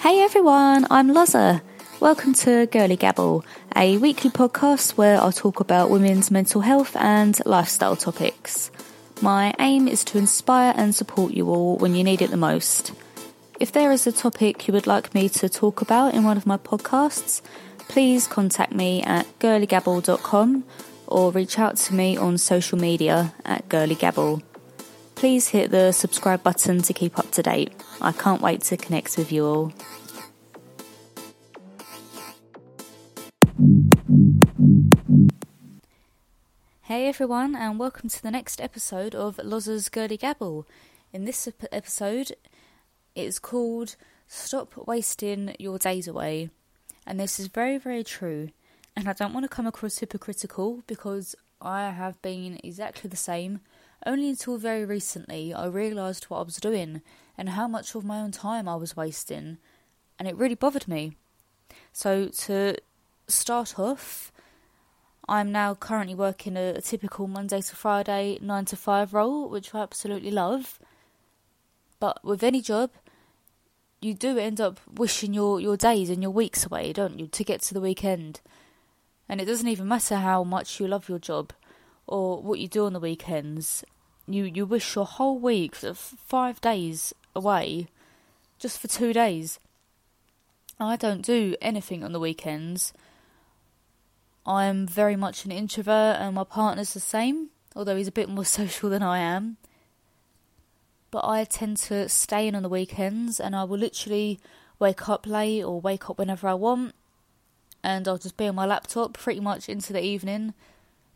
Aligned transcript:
Hey 0.00 0.20
everyone, 0.22 0.86
I'm 0.92 1.08
Loza. 1.12 1.60
Welcome 1.98 2.32
to 2.34 2.66
Girly 2.66 2.96
Gabble, 2.96 3.44
a 3.74 3.98
weekly 3.98 4.30
podcast 4.30 4.92
where 4.92 5.20
I 5.20 5.32
talk 5.32 5.58
about 5.58 5.90
women's 5.90 6.30
mental 6.30 6.60
health 6.60 6.94
and 6.94 7.36
lifestyle 7.44 7.96
topics. 7.96 8.70
My 9.20 9.52
aim 9.58 9.88
is 9.88 10.04
to 10.04 10.18
inspire 10.18 10.72
and 10.76 10.94
support 10.94 11.32
you 11.32 11.48
all 11.48 11.78
when 11.78 11.96
you 11.96 12.04
need 12.04 12.22
it 12.22 12.30
the 12.30 12.36
most. 12.36 12.92
If 13.58 13.72
there 13.72 13.90
is 13.90 14.06
a 14.06 14.12
topic 14.12 14.68
you 14.68 14.72
would 14.72 14.86
like 14.86 15.14
me 15.14 15.28
to 15.30 15.48
talk 15.48 15.80
about 15.80 16.14
in 16.14 16.22
one 16.22 16.36
of 16.36 16.46
my 16.46 16.58
podcasts, 16.58 17.42
please 17.88 18.28
contact 18.28 18.72
me 18.72 19.02
at 19.02 19.26
girlygabble.com 19.40 20.62
or 21.08 21.32
reach 21.32 21.58
out 21.58 21.76
to 21.76 21.94
me 21.94 22.16
on 22.16 22.38
social 22.38 22.78
media 22.78 23.34
at 23.44 23.68
girlygabble. 23.68 24.42
Please 25.16 25.48
hit 25.48 25.72
the 25.72 25.90
subscribe 25.90 26.44
button 26.44 26.82
to 26.82 26.92
keep 26.92 27.18
up 27.18 27.32
to 27.32 27.42
date. 27.42 27.72
I 28.00 28.12
can't 28.12 28.40
wait 28.40 28.60
to 28.62 28.76
connect 28.76 29.18
with 29.18 29.32
you 29.32 29.44
all. 29.44 29.72
Hey 36.82 37.08
everyone, 37.08 37.56
and 37.56 37.76
welcome 37.76 38.08
to 38.08 38.22
the 38.22 38.30
next 38.30 38.60
episode 38.60 39.16
of 39.16 39.40
Loza's 39.42 39.88
Girly 39.88 40.16
Gabble. 40.16 40.64
In 41.12 41.24
this 41.24 41.48
episode, 41.72 42.36
it's 43.16 43.40
called 43.40 43.96
Stop 44.28 44.76
Wasting 44.86 45.56
Your 45.58 45.78
Days 45.78 46.06
Away. 46.06 46.50
And 47.04 47.18
this 47.18 47.40
is 47.40 47.48
very, 47.48 47.78
very 47.78 48.04
true. 48.04 48.50
And 48.94 49.08
I 49.08 49.12
don't 49.12 49.34
want 49.34 49.42
to 49.42 49.48
come 49.48 49.66
across 49.66 49.98
hypocritical 49.98 50.84
because 50.86 51.34
I 51.60 51.90
have 51.90 52.22
been 52.22 52.60
exactly 52.62 53.10
the 53.10 53.16
same. 53.16 53.60
Only 54.06 54.28
until 54.28 54.56
very 54.56 54.84
recently 54.84 55.52
I 55.52 55.66
realised 55.66 56.24
what 56.24 56.38
I 56.38 56.42
was 56.42 56.56
doing 56.58 57.02
and 57.38 57.50
how 57.50 57.68
much 57.68 57.94
of 57.94 58.04
my 58.04 58.18
own 58.18 58.32
time 58.32 58.68
I 58.68 58.74
was 58.74 58.96
wasting. 58.96 59.58
And 60.18 60.26
it 60.26 60.36
really 60.36 60.56
bothered 60.56 60.88
me. 60.88 61.16
So, 61.92 62.26
to 62.26 62.76
start 63.28 63.78
off, 63.78 64.32
I'm 65.28 65.52
now 65.52 65.74
currently 65.74 66.14
working 66.14 66.56
a, 66.56 66.70
a, 66.70 66.80
typical 66.80 67.28
Monday 67.28 67.60
to 67.60 67.76
Friday 67.76 68.38
9 68.42 68.64
to 68.66 68.76
5 68.76 69.14
role, 69.14 69.48
which 69.48 69.74
I 69.74 69.80
absolutely 69.80 70.32
love. 70.32 70.80
But 72.00 72.24
with 72.24 72.42
any 72.42 72.60
job, 72.60 72.90
you 74.00 74.14
do 74.14 74.38
end 74.38 74.60
up 74.60 74.80
wishing 74.92 75.34
your, 75.34 75.60
your 75.60 75.76
days 75.76 76.10
and 76.10 76.22
your 76.22 76.32
weeks 76.32 76.66
away, 76.66 76.92
don't 76.92 77.18
you, 77.18 77.26
to 77.28 77.44
get 77.44 77.62
to 77.62 77.74
the 77.74 77.80
weekend. 77.80 78.40
And 79.28 79.40
it 79.40 79.44
doesn't 79.44 79.68
even 79.68 79.86
matter 79.86 80.16
how 80.16 80.42
much 80.42 80.80
you 80.80 80.88
love 80.88 81.08
your 81.08 81.18
job 81.18 81.52
or 82.06 82.42
what 82.42 82.58
you 82.58 82.66
do 82.66 82.86
on 82.86 82.94
the 82.94 83.00
weekends. 83.00 83.84
You, 84.28 84.44
you 84.44 84.66
wish 84.66 84.94
your 84.94 85.06
whole 85.06 85.38
week, 85.38 85.74
five 85.74 86.60
days 86.60 87.14
away, 87.34 87.88
just 88.58 88.78
for 88.78 88.88
two 88.88 89.12
days. 89.12 89.58
I 90.78 90.96
don't 90.96 91.22
do 91.22 91.56
anything 91.60 92.04
on 92.04 92.12
the 92.12 92.20
weekends 92.20 92.92
I'm 94.48 94.86
very 94.86 95.14
much 95.14 95.44
an 95.44 95.52
introvert, 95.52 96.16
and 96.18 96.34
my 96.34 96.44
partner's 96.44 96.94
the 96.94 97.00
same, 97.00 97.50
although 97.76 97.96
he's 97.96 98.08
a 98.08 98.12
bit 98.12 98.30
more 98.30 98.44
social 98.46 98.88
than 98.88 99.02
I 99.02 99.18
am. 99.18 99.58
But 101.10 101.26
I 101.26 101.44
tend 101.44 101.76
to 101.88 102.08
stay 102.08 102.48
in 102.48 102.54
on 102.54 102.62
the 102.62 102.68
weekends, 102.70 103.38
and 103.38 103.54
I 103.54 103.64
will 103.64 103.78
literally 103.78 104.40
wake 104.78 105.06
up 105.06 105.26
late 105.26 105.62
or 105.62 105.82
wake 105.82 106.08
up 106.08 106.18
whenever 106.18 106.48
I 106.48 106.54
want, 106.54 106.94
and 107.84 108.08
I'll 108.08 108.16
just 108.16 108.38
be 108.38 108.48
on 108.48 108.54
my 108.54 108.64
laptop 108.64 109.12
pretty 109.12 109.40
much 109.40 109.68
into 109.68 109.92
the 109.92 110.02
evening, 110.02 110.54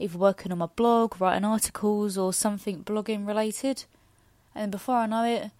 either 0.00 0.18
working 0.18 0.50
on 0.50 0.58
my 0.58 0.66
blog, 0.66 1.20
writing 1.20 1.44
articles, 1.44 2.18
or 2.18 2.32
something 2.32 2.82
blogging 2.82 3.26
related. 3.26 3.84
And 4.54 4.72
before 4.72 4.96
I 4.96 5.06
know 5.06 5.22
it, 5.22 5.50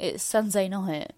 it's 0.00 0.22
Sunday 0.22 0.68
night, 0.68 1.12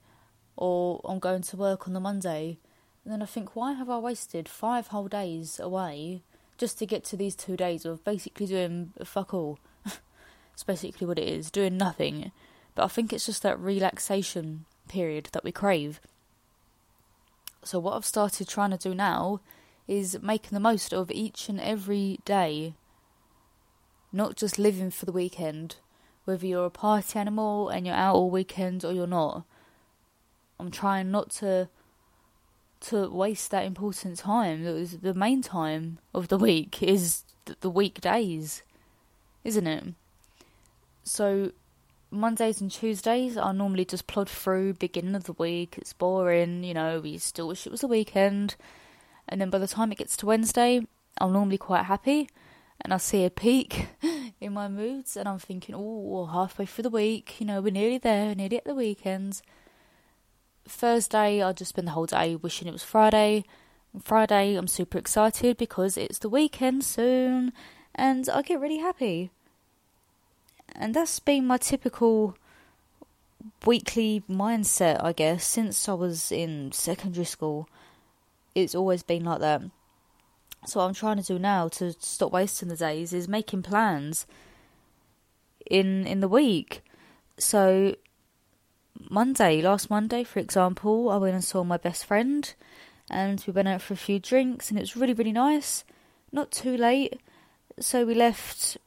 or 0.57 1.01
I'm 1.05 1.21
going 1.21 1.43
to 1.43 1.57
work 1.57 1.87
on 1.87 1.95
the 1.95 2.01
Monday 2.01 2.59
and 3.07 3.12
then 3.12 3.23
I 3.23 3.27
think, 3.27 3.55
why 3.55 3.75
have 3.75 3.89
I 3.89 3.99
wasted 3.99 4.49
five 4.49 4.89
whole 4.89 5.07
days 5.07 5.61
away 5.61 6.23
just 6.59 6.77
to 6.81 6.87
get 6.87 7.05
to 7.05 7.16
these 7.16 7.37
two 7.37 7.56
days 7.56 7.84
of 7.84 8.03
basically 8.03 8.47
doing 8.47 8.95
fuck 9.05 9.33
all? 9.33 9.61
it's 10.53 10.65
basically 10.65 11.06
what 11.06 11.21
it 11.21 11.28
is, 11.28 11.49
doing 11.49 11.77
nothing. 11.77 12.33
But 12.75 12.83
I 12.83 12.89
think 12.89 13.12
it's 13.12 13.27
just 13.27 13.45
that 13.45 13.61
relaxation 13.61 14.65
period 14.89 15.28
that 15.31 15.45
we 15.45 15.53
crave. 15.53 16.00
So, 17.62 17.78
what 17.78 17.95
I've 17.95 18.05
started 18.05 18.49
trying 18.49 18.72
to 18.72 18.77
do 18.77 18.93
now 18.93 19.39
is 19.86 20.19
making 20.20 20.50
the 20.52 20.60
most 20.60 20.92
of 20.92 21.10
each 21.10 21.48
and 21.48 21.60
every 21.60 22.19
day, 22.24 22.74
not 24.12 24.36
just 24.36 24.58
living 24.58 24.91
for 24.91 25.06
the 25.06 25.12
weekend. 25.12 25.76
Whether 26.24 26.47
you're 26.47 26.66
a 26.66 26.70
party 26.70 27.19
animal 27.19 27.69
and 27.69 27.86
you're 27.86 27.94
out 27.94 28.16
all 28.16 28.30
weekend 28.30 28.84
or 28.84 28.92
you're 28.92 29.06
not, 29.06 29.44
I'm 30.58 30.70
trying 30.70 31.10
not 31.10 31.30
to 31.32 31.69
to 32.78 33.08
waste 33.08 33.50
that 33.52 33.64
important 33.64 34.19
time. 34.19 34.64
The 34.64 35.14
main 35.14 35.41
time 35.41 35.98
of 36.12 36.28
the 36.28 36.36
week 36.36 36.82
is 36.82 37.22
the 37.60 37.70
weekdays, 37.70 38.62
isn't 39.44 39.66
it? 39.66 39.84
So 41.04 41.53
Mondays 42.10 42.60
and 42.60 42.70
Tuesdays 42.70 43.36
I 43.36 43.53
normally 43.53 43.84
just 43.84 44.06
plod 44.06 44.28
through 44.28 44.74
beginning 44.74 45.14
of 45.14 45.24
the 45.24 45.32
week. 45.32 45.76
It's 45.78 45.92
boring, 45.92 46.64
you 46.64 46.74
know. 46.74 47.00
We 47.00 47.18
still 47.18 47.48
wish 47.48 47.66
it 47.66 47.72
was 47.72 47.82
a 47.82 47.88
weekend, 47.88 48.56
and 49.28 49.41
then 49.41 49.50
by 49.50 49.59
the 49.59 49.66
time 49.66 49.92
it 49.92 49.98
gets 49.98 50.16
to 50.19 50.26
Wednesday, 50.26 50.87
I'm 51.20 51.32
normally 51.32 51.59
quite 51.59 51.84
happy, 51.84 52.28
and 52.81 52.92
I 52.92 52.98
see 52.98 53.25
a 53.25 53.31
peak 53.31 53.88
in 54.41 54.53
my 54.53 54.69
moods, 54.69 55.16
and 55.16 55.28
I'm 55.28 55.38
thinking, 55.38 55.75
oh, 55.76 56.26
halfway 56.26 56.66
through 56.66 56.82
the 56.82 56.91
week, 56.91 57.36
you 57.41 57.47
know, 57.47 57.60
we're 57.60 57.72
nearly 57.72 57.98
there, 57.98 58.34
nearly 58.34 58.59
at 58.59 58.65
the 58.65 58.75
weekends. 58.75 59.42
Thursday, 60.69 61.42
I 61.42 61.53
just 61.53 61.70
spend 61.70 61.86
the 61.86 61.92
whole 61.92 62.06
day 62.06 62.36
wishing 62.36 62.69
it 62.69 62.72
was 62.72 62.82
Friday. 62.82 63.44
Friday, 64.03 64.56
I'm 64.56 64.69
super 64.69 64.98
excited 64.98 65.56
because 65.56 65.97
it's 65.97 66.19
the 66.19 66.28
weekend 66.28 66.84
soon 66.84 67.53
and 67.94 68.28
I 68.28 68.42
get 68.42 68.60
really 68.60 68.78
happy. 68.78 69.31
And 70.75 70.94
that's 70.94 71.20
been 71.20 71.47
my 71.47 71.56
typical 71.56 72.36
weekly 73.65 74.22
mindset, 74.28 75.03
I 75.03 75.12
guess, 75.12 75.47
since 75.47 75.88
I 75.88 75.94
was 75.94 76.31
in 76.31 76.72
secondary 76.72 77.25
school. 77.25 77.69
It's 78.56 78.75
always 78.75 79.03
been 79.03 79.25
like 79.25 79.41
that. 79.41 79.61
So, 80.65 80.81
what 80.81 80.87
I'm 80.87 80.94
trying 80.94 81.19
to 81.19 81.22
do 81.22 81.39
now 81.39 81.69
to 81.69 81.93
stop 82.00 82.33
wasting 82.33 82.69
the 82.69 82.77
days 82.77 83.12
is 83.12 83.28
making 83.28 83.62
plans 83.62 84.27
in 85.71 86.06
in 86.06 86.21
the 86.21 86.28
week. 86.28 86.83
So, 87.39 87.97
Monday, 89.11 89.61
last 89.61 89.91
Monday, 89.91 90.25
for 90.25 90.39
example, 90.39 91.11
I 91.11 91.19
went 91.19 91.34
and 91.34 91.45
saw 91.45 91.65
my 91.65 91.77
best 91.77 92.06
friend 92.06 92.53
and 93.11 93.45
we 93.47 93.53
went 93.53 93.69
out 93.69 93.83
for 93.83 93.93
a 93.93 93.99
few 93.99 94.19
drinks 94.19 94.71
and 94.71 94.78
it 94.78 94.83
was 94.83 94.97
really, 94.97 95.12
really 95.12 95.33
nice. 95.33 95.84
Not 96.33 96.50
too 96.50 96.78
late. 96.78 97.21
So 97.78 98.06
we 98.06 98.15
left 98.15 98.78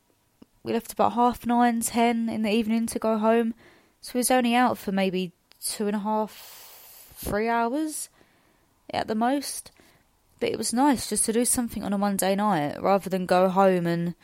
we 0.64 0.74
left 0.74 0.94
about 0.94 1.14
half 1.14 1.46
nine, 1.46 1.82
ten 1.82 2.28
in 2.28 2.42
the 2.42 2.52
evening 2.52 2.88
to 2.88 2.98
go 2.98 3.20
home. 3.20 3.54
So 4.02 4.14
we 4.16 4.20
was 4.20 4.32
only 4.32 4.56
out 4.56 4.80
for 4.80 4.92
maybe 4.92 5.32
two 5.64 5.86
and 5.86 5.96
a 5.96 6.00
half, 6.00 7.14
three 7.16 7.48
hours 7.48 8.10
at 8.94 9.08
the 9.08 9.16
most. 9.16 9.72
But 10.40 10.50
it 10.50 10.58
was 10.58 10.74
nice 10.74 11.10
just 11.10 11.26
to 11.26 11.34
do 11.34 11.46
something 11.46 11.84
on 11.84 11.94
a 11.94 11.98
Monday 11.98 12.36
night 12.36 12.82
rather 12.82 13.10
than 13.10 13.26
go 13.26 13.50
home 13.50 13.86
and 13.86 14.16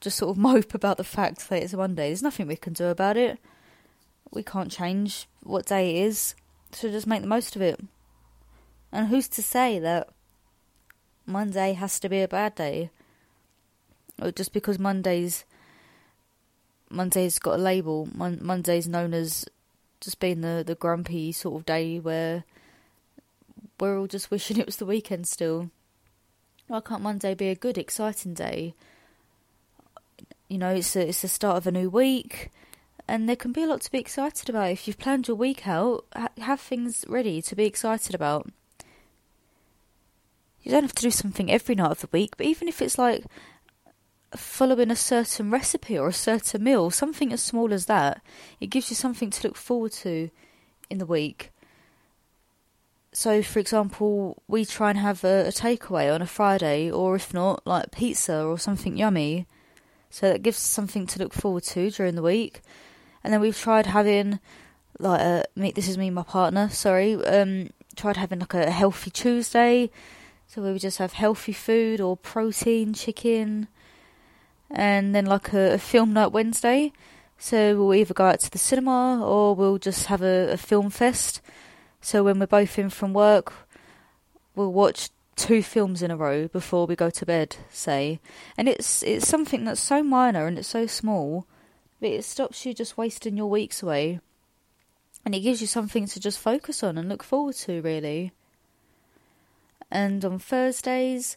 just 0.00 0.16
sort 0.16 0.30
of 0.30 0.38
mope 0.38 0.74
about 0.74 0.96
the 0.96 1.04
fact 1.04 1.48
that 1.48 1.62
it's 1.62 1.72
a 1.72 1.76
Monday. 1.76 2.08
There's 2.08 2.22
nothing 2.22 2.46
we 2.46 2.56
can 2.56 2.72
do 2.72 2.86
about 2.86 3.16
it 3.16 3.38
we 4.30 4.42
can't 4.42 4.70
change 4.70 5.26
what 5.42 5.66
day 5.66 5.96
it 5.96 6.06
is, 6.06 6.34
so 6.72 6.90
just 6.90 7.06
make 7.06 7.22
the 7.22 7.28
most 7.28 7.56
of 7.56 7.62
it. 7.62 7.80
And 8.92 9.08
who's 9.08 9.28
to 9.28 9.42
say 9.42 9.78
that 9.78 10.08
Monday 11.26 11.72
has 11.74 11.98
to 12.00 12.08
be 12.08 12.22
a 12.22 12.28
bad 12.28 12.54
day? 12.54 12.90
Or 14.20 14.32
just 14.32 14.52
because 14.52 14.78
Monday's 14.78 15.44
Monday's 16.90 17.38
got 17.38 17.58
a 17.58 17.62
label, 17.62 18.08
Mon- 18.14 18.40
Monday's 18.40 18.88
known 18.88 19.12
as 19.12 19.44
just 20.00 20.20
being 20.20 20.40
the, 20.40 20.64
the 20.66 20.74
grumpy 20.74 21.32
sort 21.32 21.56
of 21.56 21.66
day 21.66 22.00
where 22.00 22.44
we're 23.80 23.98
all 23.98 24.06
just 24.06 24.30
wishing 24.30 24.58
it 24.58 24.66
was 24.66 24.76
the 24.76 24.86
weekend 24.86 25.26
still. 25.26 25.70
Why 26.66 26.80
can't 26.80 27.02
Monday 27.02 27.34
be 27.34 27.48
a 27.48 27.54
good, 27.54 27.78
exciting 27.78 28.34
day? 28.34 28.74
You 30.48 30.58
know, 30.58 30.74
it's 30.74 30.96
a, 30.96 31.08
it's 31.08 31.22
the 31.22 31.28
start 31.28 31.56
of 31.56 31.66
a 31.66 31.72
new 31.72 31.88
week 31.88 32.50
and 33.08 33.26
there 33.26 33.36
can 33.36 33.52
be 33.52 33.62
a 33.62 33.66
lot 33.66 33.80
to 33.80 33.90
be 33.90 33.98
excited 33.98 34.50
about. 34.50 34.70
If 34.70 34.86
you've 34.86 34.98
planned 34.98 35.28
your 35.28 35.36
week 35.36 35.66
out, 35.66 36.04
ha- 36.14 36.28
have 36.38 36.60
things 36.60 37.04
ready 37.08 37.40
to 37.40 37.56
be 37.56 37.64
excited 37.64 38.14
about. 38.14 38.50
You 40.62 40.72
don't 40.72 40.82
have 40.82 40.94
to 40.94 41.02
do 41.02 41.10
something 41.10 41.50
every 41.50 41.74
night 41.74 41.90
of 41.90 42.00
the 42.00 42.08
week, 42.12 42.36
but 42.36 42.46
even 42.46 42.68
if 42.68 42.82
it's 42.82 42.98
like 42.98 43.24
following 44.36 44.90
a 44.90 44.96
certain 44.96 45.50
recipe 45.50 45.98
or 45.98 46.08
a 46.08 46.12
certain 46.12 46.62
meal, 46.62 46.90
something 46.90 47.32
as 47.32 47.42
small 47.42 47.72
as 47.72 47.86
that, 47.86 48.20
it 48.60 48.66
gives 48.66 48.90
you 48.90 48.96
something 48.96 49.30
to 49.30 49.48
look 49.48 49.56
forward 49.56 49.92
to 49.92 50.28
in 50.90 50.98
the 50.98 51.06
week. 51.06 51.50
So, 53.18 53.42
for 53.42 53.58
example, 53.58 54.40
we 54.46 54.64
try 54.64 54.90
and 54.90 54.98
have 55.00 55.24
a, 55.24 55.48
a 55.48 55.50
takeaway 55.50 56.14
on 56.14 56.22
a 56.22 56.26
Friday, 56.26 56.88
or 56.88 57.16
if 57.16 57.34
not, 57.34 57.66
like 57.66 57.90
pizza 57.90 58.44
or 58.44 58.60
something 58.60 58.96
yummy. 58.96 59.48
So 60.08 60.30
that 60.30 60.44
gives 60.44 60.58
us 60.58 60.62
something 60.62 61.04
to 61.08 61.18
look 61.18 61.32
forward 61.32 61.64
to 61.64 61.90
during 61.90 62.14
the 62.14 62.22
week. 62.22 62.60
And 63.24 63.32
then 63.32 63.40
we've 63.40 63.58
tried 63.58 63.86
having 63.86 64.38
like 65.00 65.20
uh, 65.20 65.42
me. 65.56 65.72
This 65.72 65.88
is 65.88 65.98
me, 65.98 66.10
my 66.10 66.22
partner. 66.22 66.68
Sorry. 66.68 67.16
Um, 67.16 67.70
tried 67.96 68.18
having 68.18 68.38
like 68.38 68.54
a 68.54 68.70
healthy 68.70 69.10
Tuesday, 69.10 69.90
so 70.46 70.62
we 70.62 70.70
would 70.70 70.80
just 70.80 70.98
have 70.98 71.14
healthy 71.14 71.52
food 71.52 72.00
or 72.00 72.16
protein, 72.16 72.94
chicken, 72.94 73.66
and 74.70 75.12
then 75.12 75.26
like 75.26 75.52
a, 75.52 75.72
a 75.72 75.78
film 75.78 76.12
night 76.12 76.30
Wednesday. 76.30 76.92
So 77.36 77.76
we'll 77.76 77.94
either 77.94 78.14
go 78.14 78.26
out 78.26 78.38
to 78.38 78.50
the 78.52 78.58
cinema 78.58 79.26
or 79.26 79.56
we'll 79.56 79.78
just 79.78 80.06
have 80.06 80.22
a, 80.22 80.52
a 80.52 80.56
film 80.56 80.90
fest. 80.90 81.40
So 82.00 82.22
when 82.22 82.38
we're 82.38 82.46
both 82.46 82.78
in 82.78 82.90
from 82.90 83.12
work, 83.12 83.52
we'll 84.54 84.72
watch 84.72 85.10
two 85.36 85.62
films 85.62 86.02
in 86.02 86.10
a 86.10 86.16
row 86.16 86.48
before 86.48 86.86
we 86.86 86.96
go 86.96 87.10
to 87.10 87.26
bed, 87.26 87.56
say. 87.70 88.20
And 88.56 88.68
it's 88.68 89.02
it's 89.02 89.28
something 89.28 89.64
that's 89.64 89.80
so 89.80 90.02
minor 90.02 90.46
and 90.46 90.58
it's 90.58 90.68
so 90.68 90.86
small, 90.86 91.46
but 92.00 92.10
it 92.10 92.24
stops 92.24 92.66
you 92.66 92.74
just 92.74 92.98
wasting 92.98 93.36
your 93.36 93.48
weeks 93.48 93.82
away. 93.82 94.20
And 95.24 95.34
it 95.34 95.40
gives 95.40 95.60
you 95.60 95.66
something 95.66 96.06
to 96.06 96.20
just 96.20 96.38
focus 96.38 96.82
on 96.82 96.96
and 96.96 97.08
look 97.08 97.22
forward 97.22 97.56
to, 97.56 97.82
really. 97.82 98.32
And 99.90 100.24
on 100.24 100.38
Thursdays, 100.38 101.36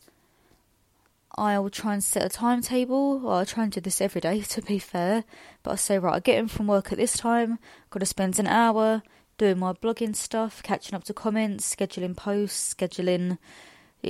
I'll 1.36 1.70
try 1.70 1.94
and 1.94 2.04
set 2.04 2.26
a 2.26 2.30
timetable. 2.30 3.20
Well, 3.20 3.40
I 3.40 3.46
try 3.46 3.64
and 3.64 3.72
do 3.72 3.82
this 3.82 4.02
every 4.02 4.22
day, 4.22 4.42
to 4.50 4.62
be 4.62 4.80
fair. 4.80 5.24
But 5.64 5.72
I 5.72 5.76
say, 5.76 6.00
right, 6.00 6.16
I 6.16 6.20
get 6.20 6.38
in 6.38 6.48
from 6.48 6.68
work 6.68 6.92
at 6.92 6.98
this 6.98 7.18
time, 7.18 7.60
got 7.90 8.00
to 8.00 8.06
spend 8.06 8.40
an 8.40 8.48
hour 8.48 9.04
doing 9.42 9.58
my 9.58 9.74
blogging 9.74 10.16
stuff, 10.16 10.62
catching 10.62 10.94
up 10.94 11.04
to 11.04 11.16
comments, 11.16 11.76
scheduling 11.76 12.16
posts, 12.16 12.76
scheduling 12.76 13.40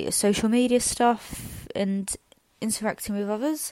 social 0.10 0.50
media 0.50 0.81
stuff, 0.81 1.66
and 1.74 2.18
interacting 2.60 3.18
with 3.18 3.30
others. 3.30 3.72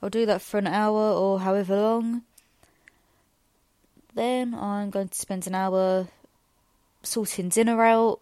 I'll 0.00 0.10
do 0.10 0.24
that 0.26 0.42
for 0.42 0.58
an 0.58 0.68
hour 0.68 1.10
or 1.12 1.40
however 1.40 1.74
long. 1.74 2.22
Then 4.14 4.54
I'm 4.54 4.90
going 4.90 5.08
to 5.08 5.18
spend 5.18 5.48
an 5.48 5.56
hour 5.56 6.06
sorting 7.02 7.48
dinner 7.48 7.82
out, 7.82 8.20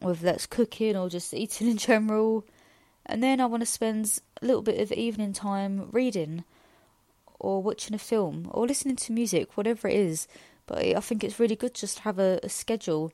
whether 0.00 0.26
that's 0.26 0.44
cooking 0.44 0.94
or 0.94 1.08
just 1.08 1.32
eating 1.32 1.70
in 1.70 1.78
general. 1.78 2.44
And 3.06 3.22
then 3.22 3.40
I 3.40 3.46
want 3.46 3.62
to 3.62 3.66
spend 3.66 4.20
a 4.42 4.44
little 4.44 4.60
bit 4.60 4.78
of 4.78 4.92
evening 4.92 5.32
time 5.32 5.88
reading 5.90 6.44
or 7.40 7.62
watching 7.62 7.94
a 7.94 7.98
film 7.98 8.50
or 8.50 8.66
listening 8.66 8.96
to 8.96 9.12
music, 9.12 9.56
whatever 9.56 9.88
it 9.88 9.96
is. 9.96 10.28
But 10.66 10.78
I 10.78 11.00
think 11.00 11.22
it's 11.22 11.38
really 11.38 11.56
good 11.56 11.74
just 11.74 11.98
to 11.98 12.02
have 12.04 12.18
a, 12.18 12.40
a 12.42 12.48
schedule, 12.48 13.12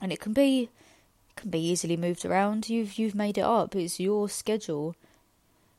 and 0.00 0.12
it 0.12 0.20
can 0.20 0.32
be 0.32 0.70
can 1.36 1.50
be 1.50 1.60
easily 1.60 1.96
moved 1.96 2.24
around. 2.24 2.68
You've 2.68 2.98
you've 2.98 3.14
made 3.14 3.38
it 3.38 3.42
up. 3.42 3.76
It's 3.76 4.00
your 4.00 4.28
schedule. 4.28 4.96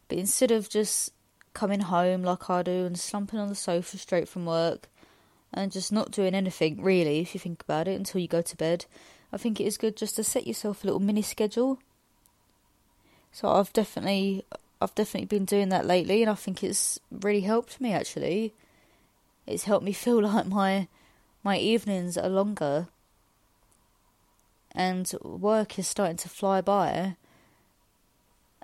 But 0.07 0.17
instead 0.17 0.51
of 0.51 0.69
just 0.69 1.11
coming 1.53 1.81
home 1.81 2.23
like 2.23 2.49
I 2.49 2.63
do 2.63 2.85
and 2.85 2.99
slumping 2.99 3.39
on 3.39 3.49
the 3.49 3.55
sofa 3.55 3.97
straight 3.97 4.27
from 4.27 4.45
work 4.45 4.87
and 5.53 5.71
just 5.71 5.91
not 5.91 6.11
doing 6.11 6.35
anything 6.35 6.81
really, 6.81 7.19
if 7.19 7.33
you 7.33 7.39
think 7.39 7.61
about 7.61 7.87
it, 7.87 7.95
until 7.95 8.21
you 8.21 8.27
go 8.27 8.41
to 8.41 8.57
bed, 8.57 8.85
I 9.31 9.37
think 9.37 9.59
it 9.59 9.65
is 9.65 9.77
good 9.77 9.95
just 9.95 10.15
to 10.15 10.23
set 10.23 10.47
yourself 10.47 10.83
a 10.83 10.87
little 10.87 10.99
mini 10.99 11.21
schedule. 11.21 11.79
So 13.31 13.47
I've 13.49 13.73
definitely 13.73 14.45
I've 14.81 14.95
definitely 14.95 15.27
been 15.27 15.45
doing 15.45 15.69
that 15.69 15.85
lately 15.85 16.21
and 16.21 16.31
I 16.31 16.35
think 16.35 16.63
it's 16.63 16.99
really 17.11 17.41
helped 17.41 17.79
me 17.81 17.93
actually. 17.93 18.53
It's 19.49 19.65
helped 19.65 19.85
me 19.85 19.93
feel 19.93 20.21
like 20.23 20.45
my 20.45 20.87
my 21.43 21.57
evenings 21.57 22.17
are 22.17 22.29
longer. 22.29 22.87
And 24.73 25.11
work 25.23 25.79
is 25.79 25.87
starting 25.87 26.17
to 26.17 26.29
fly 26.29 26.61
by. 26.61 27.15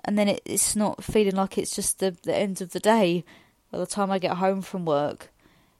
And 0.04 0.16
then 0.16 0.28
it, 0.28 0.40
it's 0.44 0.76
not 0.76 1.02
feeling 1.02 1.34
like 1.34 1.58
it's 1.58 1.74
just 1.74 1.98
the, 1.98 2.16
the 2.22 2.34
end 2.34 2.60
of 2.60 2.70
the 2.70 2.80
day. 2.80 3.24
By 3.72 3.78
the 3.78 3.86
time 3.86 4.10
I 4.10 4.20
get 4.20 4.36
home 4.36 4.62
from 4.62 4.84
work 4.84 5.30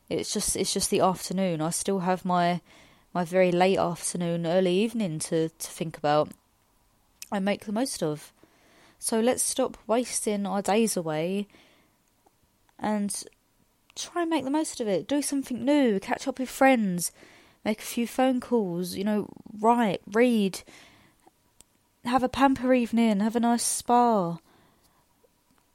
it's 0.08 0.32
just 0.32 0.56
it's 0.56 0.72
just 0.72 0.90
the 0.90 1.00
afternoon. 1.00 1.60
I 1.60 1.70
still 1.70 2.00
have 2.00 2.24
my 2.24 2.60
my 3.12 3.24
very 3.24 3.50
late 3.50 3.78
afternoon 3.78 4.46
early 4.46 4.72
evening 4.72 5.18
to 5.20 5.48
to 5.48 5.70
think 5.70 5.96
about 5.98 6.30
and 7.32 7.44
make 7.44 7.64
the 7.64 7.72
most 7.72 8.02
of. 8.02 8.32
So 8.98 9.20
let's 9.20 9.42
stop 9.42 9.76
wasting 9.86 10.46
our 10.46 10.62
days 10.62 10.96
away 10.96 11.48
and 12.78 13.24
try 13.96 14.22
and 14.22 14.30
make 14.30 14.44
the 14.44 14.50
most 14.50 14.80
of 14.80 14.86
it 14.86 15.08
do 15.08 15.22
something 15.22 15.64
new 15.64 15.98
catch 15.98 16.28
up 16.28 16.38
with 16.38 16.48
friends 16.48 17.10
make 17.66 17.80
a 17.80 17.84
few 17.84 18.06
phone 18.06 18.38
calls, 18.38 18.94
you 18.94 19.02
know, 19.02 19.28
write, 19.58 20.00
read, 20.12 20.62
have 22.04 22.22
a 22.22 22.28
pamper 22.28 22.72
evening, 22.72 23.18
have 23.18 23.34
a 23.34 23.40
nice 23.40 23.64
spa, 23.64 24.38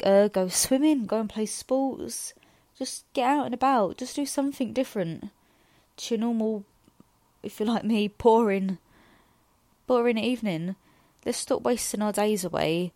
uh, 0.01 0.29
go 0.29 0.47
swimming, 0.47 1.05
go 1.05 1.19
and 1.19 1.29
play 1.29 1.45
sports, 1.45 2.33
just 2.79 3.03
get 3.11 3.27
out 3.27 3.45
and 3.45 3.53
about, 3.53 3.97
just 3.97 4.15
do 4.15 4.25
something 4.25 4.71
different 4.71 5.31
to 5.97 6.15
your 6.15 6.21
normal, 6.21 6.63
if 7.43 7.59
you're 7.59 7.67
like 7.67 7.83
me, 7.83 8.07
boring, 8.07 8.77
boring 9.85 10.17
evening. 10.17 10.77
Let's 11.25 11.39
stop 11.39 11.61
wasting 11.61 12.01
our 12.01 12.13
days 12.13 12.45
away 12.45 12.93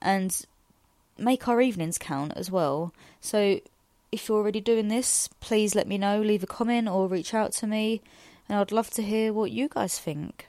and 0.00 0.34
make 1.18 1.46
our 1.46 1.60
evenings 1.60 1.98
count 1.98 2.32
as 2.36 2.50
well. 2.50 2.94
So 3.20 3.60
if 4.12 4.28
you're 4.28 4.38
already 4.38 4.60
doing 4.60 4.88
this, 4.88 5.28
please 5.40 5.74
let 5.74 5.88
me 5.88 5.98
know, 5.98 6.20
leave 6.20 6.42
a 6.42 6.46
comment 6.46 6.86
or 6.86 7.08
reach 7.08 7.32
out 7.32 7.52
to 7.52 7.66
me, 7.66 8.02
and 8.48 8.58
I'd 8.58 8.70
love 8.70 8.90
to 8.90 9.02
hear 9.02 9.32
what 9.32 9.50
you 9.50 9.68
guys 9.68 9.98
think. 9.98 10.46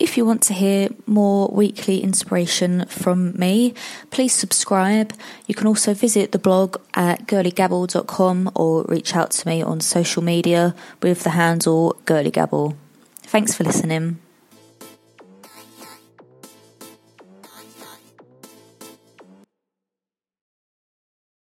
If 0.00 0.16
you 0.16 0.24
want 0.24 0.42
to 0.44 0.54
hear 0.54 0.88
more 1.06 1.48
weekly 1.48 2.02
inspiration 2.02 2.86
from 2.86 3.38
me, 3.38 3.74
please 4.10 4.32
subscribe. 4.32 5.12
You 5.46 5.54
can 5.54 5.66
also 5.66 5.92
visit 5.92 6.32
the 6.32 6.38
blog 6.38 6.78
at 6.94 7.26
girlygabble.com 7.26 8.50
or 8.54 8.84
reach 8.88 9.14
out 9.14 9.30
to 9.32 9.46
me 9.46 9.62
on 9.62 9.80
social 9.80 10.22
media 10.22 10.74
with 11.02 11.22
the 11.22 11.30
handle 11.30 11.96
girlygabble. 12.06 12.76
Thanks 13.22 13.54
for 13.54 13.62
listening. 13.62 14.18